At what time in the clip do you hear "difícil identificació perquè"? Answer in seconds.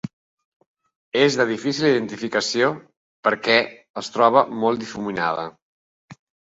1.49-3.61